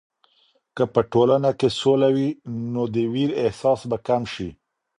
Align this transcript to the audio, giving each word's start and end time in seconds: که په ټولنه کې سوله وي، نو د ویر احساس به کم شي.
که 0.75 0.83
په 0.93 1.01
ټولنه 1.11 1.49
کې 1.59 1.69
سوله 1.79 2.09
وي، 2.15 2.29
نو 2.73 2.81
د 2.93 2.97
ویر 3.13 3.31
احساس 3.43 3.79
به 3.89 3.97
کم 4.07 4.21
شي. 4.33 4.49